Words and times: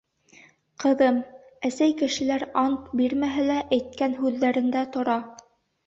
—Ҡыҙым, 0.83 1.19
әсәй 1.69 1.95
кешеләр 2.01 2.47
ант 2.65 2.91
бирмәһә 3.03 3.47
лә 3.53 3.61
әйткән 3.79 4.21
һүҙҙәрендә 4.25 4.87
тора. 4.99 5.25